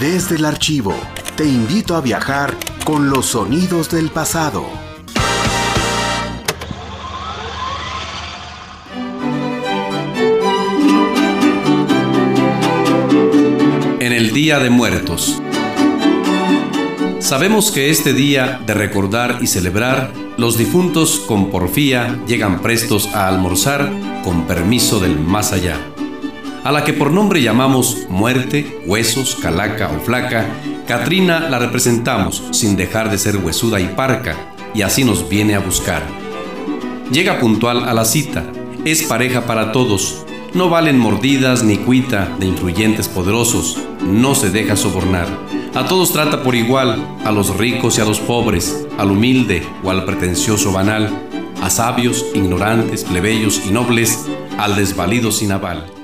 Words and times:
Desde 0.00 0.36
el 0.36 0.44
archivo, 0.44 0.94
te 1.36 1.44
invito 1.44 1.96
a 1.96 2.00
viajar 2.00 2.54
con 2.84 3.10
los 3.10 3.26
sonidos 3.26 3.90
del 3.90 4.10
pasado. 4.10 4.64
En 13.98 14.12
el 14.12 14.32
Día 14.32 14.60
de 14.60 14.70
Muertos. 14.70 15.42
Sabemos 17.18 17.72
que 17.72 17.90
este 17.90 18.12
día 18.12 18.60
de 18.64 18.74
recordar 18.74 19.38
y 19.40 19.48
celebrar, 19.48 20.12
los 20.36 20.56
difuntos 20.56 21.18
con 21.26 21.50
porfía 21.50 22.22
llegan 22.28 22.62
prestos 22.62 23.08
a 23.08 23.26
almorzar 23.26 23.90
con 24.22 24.46
permiso 24.46 25.00
del 25.00 25.18
más 25.18 25.52
allá 25.52 25.76
a 26.64 26.72
la 26.72 26.84
que 26.84 26.92
por 26.92 27.10
nombre 27.10 27.42
llamamos 27.42 28.06
muerte, 28.08 28.80
huesos, 28.86 29.36
calaca 29.36 29.90
o 29.96 30.00
flaca, 30.00 30.46
Katrina 30.88 31.50
la 31.50 31.58
representamos 31.58 32.42
sin 32.52 32.74
dejar 32.74 33.10
de 33.10 33.18
ser 33.18 33.36
huesuda 33.36 33.78
y 33.78 33.88
parca, 33.88 34.54
y 34.74 34.80
así 34.80 35.04
nos 35.04 35.28
viene 35.28 35.54
a 35.54 35.60
buscar. 35.60 36.02
Llega 37.12 37.38
puntual 37.38 37.84
a 37.84 37.92
la 37.92 38.06
cita, 38.06 38.44
es 38.86 39.02
pareja 39.02 39.44
para 39.44 39.72
todos, 39.72 40.24
no 40.54 40.70
valen 40.70 40.98
mordidas 40.98 41.62
ni 41.62 41.76
cuita 41.76 42.34
de 42.38 42.46
influyentes 42.46 43.06
poderosos, 43.06 43.78
no 44.02 44.34
se 44.34 44.48
deja 44.48 44.76
sobornar. 44.76 45.28
A 45.74 45.84
todos 45.84 46.12
trata 46.12 46.42
por 46.42 46.54
igual, 46.54 47.04
a 47.22 47.32
los 47.32 47.54
ricos 47.56 47.98
y 47.98 48.00
a 48.00 48.06
los 48.06 48.18
pobres, 48.20 48.86
al 48.96 49.10
humilde 49.10 49.62
o 49.84 49.90
al 49.90 50.06
pretencioso 50.06 50.72
banal, 50.72 51.10
a 51.62 51.68
sabios, 51.68 52.24
ignorantes, 52.34 53.04
plebeyos 53.04 53.60
y 53.66 53.72
nobles, 53.72 54.26
al 54.56 54.74
desvalido 54.74 55.32
sin 55.32 55.52
aval. 55.52 55.97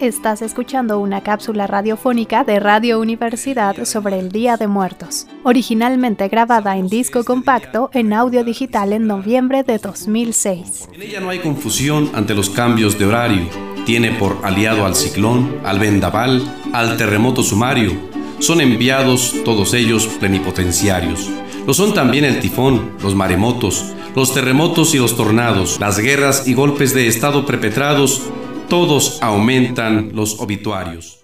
Estás 0.00 0.40
escuchando 0.40 0.98
una 0.98 1.20
cápsula 1.20 1.66
radiofónica 1.66 2.42
de 2.42 2.58
Radio 2.58 2.98
Universidad 3.00 3.84
sobre 3.84 4.18
el 4.18 4.32
Día 4.32 4.56
de 4.56 4.66
Muertos, 4.66 5.26
originalmente 5.42 6.26
grabada 6.28 6.78
en 6.78 6.88
disco 6.88 7.22
compacto 7.22 7.90
en 7.92 8.14
audio 8.14 8.42
digital 8.42 8.94
en 8.94 9.06
noviembre 9.06 9.62
de 9.62 9.76
2006. 9.76 10.88
En 10.94 11.02
ella 11.02 11.20
no 11.20 11.28
hay 11.28 11.40
confusión 11.40 12.10
ante 12.14 12.34
los 12.34 12.48
cambios 12.48 12.98
de 12.98 13.04
horario. 13.04 13.42
Tiene 13.84 14.12
por 14.12 14.38
aliado 14.42 14.86
al 14.86 14.96
ciclón, 14.96 15.58
al 15.64 15.78
vendaval, 15.78 16.50
al 16.72 16.96
terremoto 16.96 17.42
sumario. 17.42 17.92
Son 18.38 18.62
enviados 18.62 19.34
todos 19.44 19.74
ellos 19.74 20.06
plenipotenciarios. 20.06 21.28
Lo 21.66 21.74
son 21.74 21.92
también 21.92 22.24
el 22.24 22.40
tifón, 22.40 22.92
los 23.02 23.14
maremotos, 23.14 23.92
los 24.16 24.32
terremotos 24.32 24.94
y 24.94 24.98
los 24.98 25.14
tornados, 25.14 25.78
las 25.78 25.98
guerras 25.98 26.48
y 26.48 26.54
golpes 26.54 26.94
de 26.94 27.06
Estado 27.06 27.44
perpetrados 27.44 28.22
todos 28.70 29.20
aumentan 29.20 30.12
los 30.14 30.38
obituarios. 30.38 31.18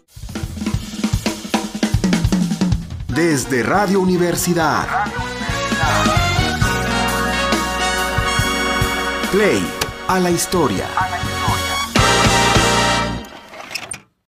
Desde 3.07 3.63
Radio 3.63 4.01
Universidad. 4.01 4.89
Play 9.31 9.65
a 10.09 10.19
la 10.19 10.31
historia. 10.31 10.87